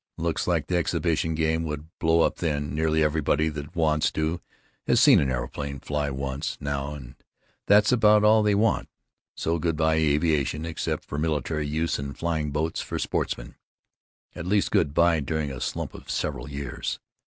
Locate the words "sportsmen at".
12.97-14.47